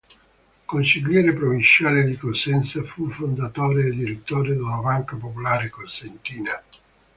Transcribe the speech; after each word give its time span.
Consigliere 0.65 1.31
provinciale 1.31 2.03
di 2.03 2.17
Cosenza, 2.17 2.81
fu 2.81 3.07
fondatore 3.11 3.85
e 3.85 3.91
Direttore 3.91 4.55
della 4.55 4.79
Banca 4.81 5.15
popolare 5.15 5.69
cosentina. 5.69 6.59